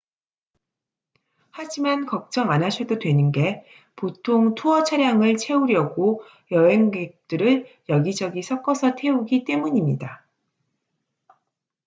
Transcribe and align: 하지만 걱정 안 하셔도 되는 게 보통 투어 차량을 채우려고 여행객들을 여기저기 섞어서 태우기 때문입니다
하지만 1.51 2.07
걱정 2.07 2.49
안 2.49 2.63
하셔도 2.63 2.97
되는 2.97 3.31
게 3.31 3.63
보통 3.95 4.55
투어 4.55 4.83
차량을 4.83 5.37
채우려고 5.37 6.23
여행객들을 6.49 7.67
여기저기 7.87 8.41
섞어서 8.41 8.95
태우기 8.95 9.43
때문입니다 9.43 10.25